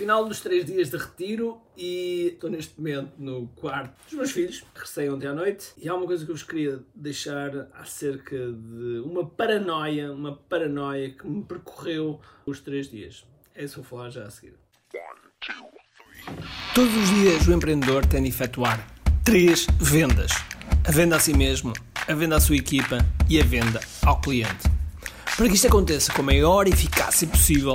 [0.00, 4.64] final dos três dias de retiro e estou neste momento no quarto dos meus filhos,
[4.72, 9.02] regressei ontem à noite, e há uma coisa que eu vos queria deixar acerca de
[9.04, 13.26] uma paranoia, uma paranoia que me percorreu os três dias.
[13.54, 14.54] É isso que vou falar já a seguir.
[16.74, 18.86] Todos os dias o empreendedor tem de efetuar
[19.22, 20.32] três vendas:
[20.82, 21.74] a venda a si mesmo,
[22.08, 24.66] a venda à sua equipa e a venda ao cliente.
[25.36, 27.74] Para que isto aconteça com a maior eficácia possível,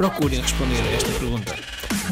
[0.00, 1.52] procurem responder a esta pergunta.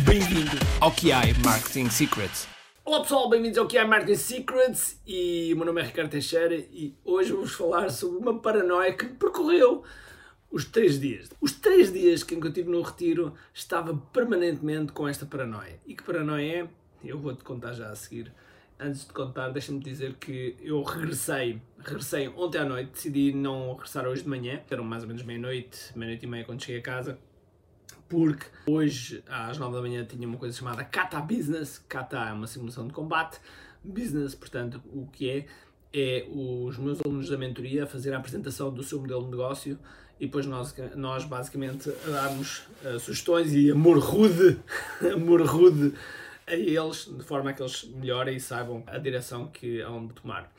[0.05, 2.47] Bem-vindo ao QI Marketing Secrets.
[2.85, 6.95] Olá pessoal, bem-vindos ao QI Marketing Secrets e o meu nome é Ricardo Teixeira e
[7.03, 9.85] hoje vou-vos falar sobre uma paranoia que percorreu
[10.51, 11.31] os três dias.
[11.41, 15.81] Os três dias que eu estive no retiro estava permanentemente com esta paranoia.
[15.87, 16.69] E que paranoia é?
[17.03, 18.31] Eu vou-te contar já a seguir
[18.79, 24.07] antes de contar, deixa-me dizer que eu regressei, regressei ontem à noite, decidi não regressar
[24.07, 27.19] hoje de manhã, eram mais ou menos meia-noite, meia-noite e meia quando cheguei a casa,
[28.09, 32.47] porque hoje às 9 da manhã tinha uma coisa chamada Kata Business, Kata é uma
[32.47, 33.39] simulação de combate,
[33.85, 35.47] Business, portanto, o que é,
[35.93, 39.79] é os meus alunos da mentoria a fazer a apresentação do seu modelo de negócio
[40.19, 44.59] e depois nós, nós basicamente darmos uh, sugestões e amor rude,
[45.13, 45.95] amor rude
[46.47, 50.15] a eles, de forma a que eles melhorem e saibam a direção que hão de
[50.15, 50.53] tomar.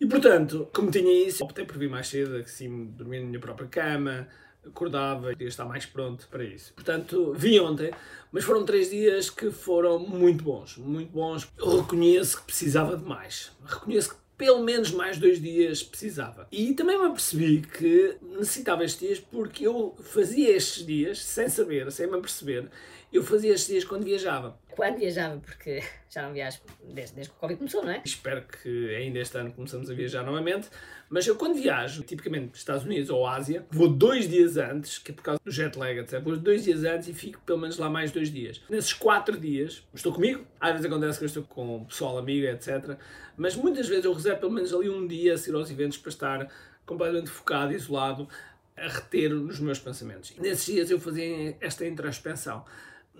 [0.00, 3.68] E portanto, como tinha isso, optei por vir mais cedo, assim, dormir na minha própria
[3.68, 4.26] cama,
[4.66, 6.72] acordava, queria estar mais pronto para isso.
[6.74, 7.90] Portanto, vim ontem,
[8.32, 11.48] mas foram três dias que foram muito bons, muito bons.
[11.58, 13.52] Eu reconheço que precisava de mais.
[13.64, 16.48] Reconheço que pelo menos mais dois dias precisava.
[16.50, 21.92] E também me apercebi que necessitava estes dias porque eu fazia estes dias, sem saber,
[21.92, 22.70] sem me aperceber,
[23.12, 24.58] eu fazia estes dias quando viajava.
[24.72, 28.02] Quando viajava, porque já não viajo desde, desde que o Covid começou, não é?
[28.04, 30.68] Espero que ainda este ano começamos a viajar novamente.
[31.08, 35.14] Mas eu quando viajo, tipicamente Estados Unidos ou Ásia, vou dois dias antes, que é
[35.14, 36.20] por causa do jet lag, etc.
[36.22, 38.62] Vou dois dias antes e fico pelo menos lá mais dois dias.
[38.70, 40.46] Nesses quatro dias, estou comigo.
[40.60, 42.96] Às vezes acontece que eu estou com pessoal amigo, etc.
[43.36, 46.10] Mas muitas vezes eu reservo pelo menos ali um dia a ir aos eventos para
[46.10, 46.48] estar
[46.86, 48.28] completamente focado, isolado,
[48.76, 50.32] a reter nos meus pensamentos.
[50.36, 52.64] E nesses dias eu fazia esta introspecção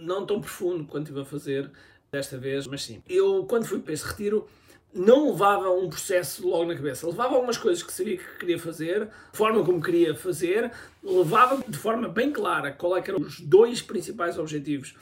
[0.01, 1.71] não tão profundo quanto estive a fazer
[2.11, 3.03] desta vez, mas sim.
[3.09, 4.49] Eu, quando fui para esse retiro,
[4.93, 7.07] não levava um processo logo na cabeça.
[7.07, 10.73] Levava algumas coisas que sabia que queria fazer, forma como queria fazer,
[11.03, 14.95] levava de forma bem clara qual é eram os dois principais objetivos.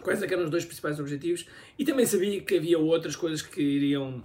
[0.00, 1.46] Quais é eram os dois principais objetivos
[1.78, 4.22] e também sabia que havia outras coisas que iriam,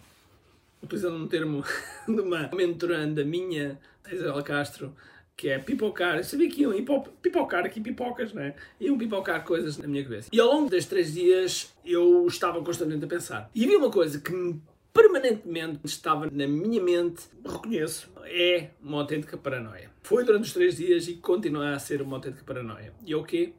[0.83, 1.63] utilizando um termo
[2.05, 3.79] de uma mentoranda minha,
[4.11, 4.93] Isabel Castro,
[5.39, 6.17] que é pipocar.
[6.17, 6.73] Eu sabia que iam
[7.21, 8.55] pipocar aqui pipocas, né?
[8.77, 10.27] Iam pipocar coisas na minha cabeça.
[10.33, 13.49] E ao longo destes três dias eu estava constantemente a pensar.
[13.55, 14.61] E havia uma coisa que me
[14.93, 19.89] permanentemente estava na minha mente, reconheço, é uma autêntica paranoia.
[20.03, 22.93] Foi durante os três dias e continua a ser uma autêntica paranoia.
[23.05, 23.53] E é o quê?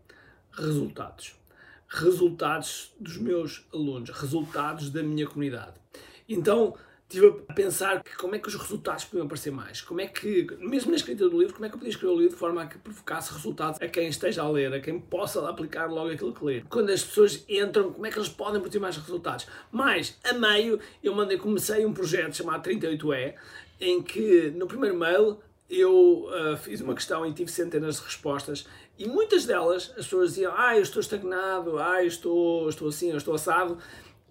[0.53, 1.35] Resultados.
[1.89, 5.81] Resultados dos meus alunos, resultados da minha comunidade.
[6.29, 6.77] Então,
[7.10, 9.81] estive a pensar como é que os resultados podiam aparecer mais.
[9.81, 12.16] Como é que, mesmo na escrita do livro, como é que eu podia escrever o
[12.16, 15.47] livro de forma a que provocasse resultados a quem esteja a ler, a quem possa
[15.48, 16.62] aplicar logo aquilo que lê.
[16.69, 19.47] Quando as pessoas entram, como é que eles podem produzir mais resultados?
[19.72, 23.34] Mas, a meio, eu mandei, comecei um projeto chamado 38E,
[23.81, 25.38] em que no primeiro mail
[25.69, 28.66] eu uh, fiz uma questão e tive centenas de respostas
[28.98, 33.10] e muitas delas as pessoas diziam ah, eu estou estagnado, ah, eu estou, estou assim,
[33.10, 33.78] eu estou assado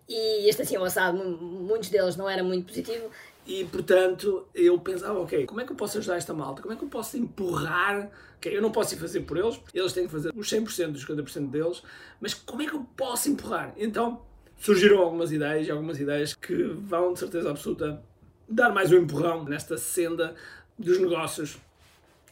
[0.10, 3.12] e este assim assado, muitos deles não era muito positivo.
[3.46, 6.64] E portanto eu pensava, ok, como é que eu posso ajudar esta malta?
[6.64, 8.10] Como é que eu posso empurrar?
[8.38, 11.06] Okay, eu não posso ir fazer por eles, eles têm que fazer os 100% dos
[11.06, 11.84] 50% deles,
[12.20, 13.74] mas como é que eu posso empurrar?
[13.78, 14.22] Então
[14.58, 18.02] surgiram algumas ideias e algumas ideias que vão de certeza absoluta
[18.48, 20.36] dar mais um empurrão nesta senda
[20.78, 21.58] dos negócios,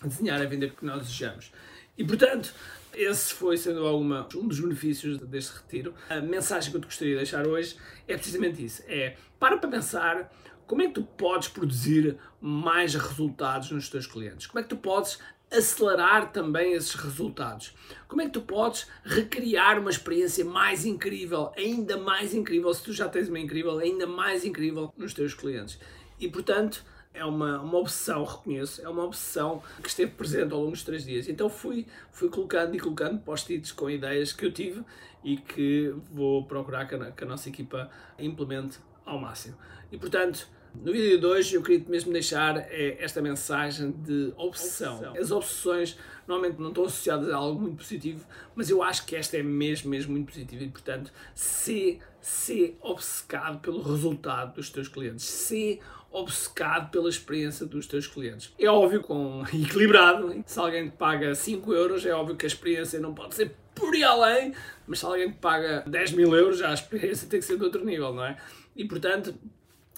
[0.04, 1.52] desenhar a venda que nós desejamos.
[1.98, 2.54] E portanto,
[2.98, 5.94] esse foi, sendo alguma, um dos benefícios deste retiro.
[6.10, 7.78] A mensagem que eu te gostaria de deixar hoje
[8.08, 10.32] é precisamente isso: é para para pensar
[10.66, 14.48] como é que tu podes produzir mais resultados nos teus clientes?
[14.48, 17.74] Como é que tu podes acelerar também esses resultados?
[18.08, 22.92] Como é que tu podes recriar uma experiência mais incrível, ainda mais incrível, se tu
[22.92, 25.80] já tens uma incrível, ainda mais incrível nos teus clientes?
[26.20, 26.84] E portanto,
[27.18, 31.04] é uma, uma obsessão, reconheço, é uma obsessão que esteve presente ao longo dos três
[31.04, 31.28] dias.
[31.28, 34.84] Então fui, fui colocando e colocando post-its com ideias que eu tive
[35.24, 39.58] e que vou procurar que a, que a nossa equipa implemente ao máximo.
[39.92, 44.98] E portanto, no vídeo de hoje eu queria mesmo deixar é, esta mensagem de obsessão.
[44.98, 45.22] obsessão.
[45.22, 45.98] As obsessões
[46.28, 48.26] normalmente não estão associadas a algo muito positivo,
[48.56, 53.60] mas eu acho que esta é mesmo, mesmo muito positiva e portanto, se ser obcecado
[53.60, 55.80] pelo resultado dos teus clientes, ser
[56.12, 58.54] obcecado pela experiência dos teus clientes.
[58.58, 63.00] É óbvio, com equilibrado, se alguém te paga 5 euros, é óbvio que a experiência
[63.00, 64.54] não pode ser por aí além,
[64.88, 67.64] mas se alguém te paga 10 mil euros, já a experiência tem que ser de
[67.64, 68.38] outro nível, não é?
[68.76, 69.36] E portanto,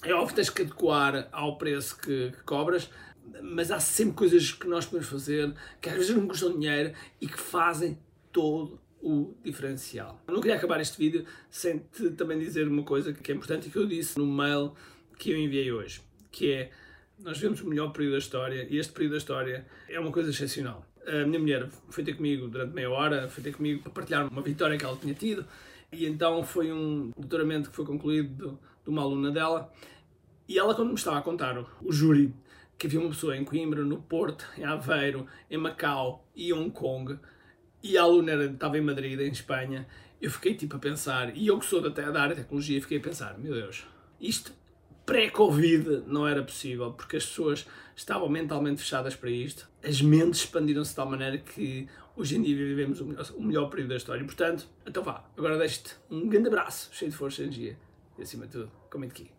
[0.04, 2.90] é óbvio que tens que adequar ao preço que, que cobras,
[3.42, 7.28] mas há sempre coisas que nós podemos fazer que às vezes não custam dinheiro e
[7.28, 7.98] que fazem
[8.32, 10.22] todo o diferencial.
[10.28, 13.72] Não queria acabar este vídeo sem te também dizer uma coisa que é importante e
[13.72, 14.74] que eu disse no mail
[15.20, 16.02] que eu enviei hoje,
[16.32, 16.72] que é
[17.20, 20.30] nós vemos o melhor período da história e este período da história é uma coisa
[20.30, 20.86] excepcional.
[21.06, 24.42] A minha mulher foi ter comigo durante meia hora, foi ter comigo para partilhar uma
[24.42, 25.46] vitória que ela tinha tido
[25.92, 29.72] e então foi um doutoramento que foi concluído de uma aluna dela.
[30.48, 32.34] E ela, quando me estava a contar o, júri,
[32.78, 37.20] que havia uma pessoa em Coimbra, no Porto, em Aveiro, em Macau e Hong Kong,
[37.84, 39.86] e a aluna era, estava em Madrid, em Espanha,
[40.22, 43.02] eu fiquei tipo a pensar, e eu que sou da área de tecnologia, fiquei a
[43.02, 43.86] pensar, meu Deus,
[44.20, 44.54] isto
[45.10, 47.66] pré-Covid não era possível, porque as pessoas
[47.96, 52.56] estavam mentalmente fechadas para isto, as mentes expandiram-se de tal maneira que hoje em dia
[52.56, 54.24] vivemos o melhor, o melhor período da história.
[54.24, 57.78] Portanto, então vá, agora deixo-te um grande abraço, cheio de força e energia,
[58.20, 59.39] e acima de tudo, comente aqui.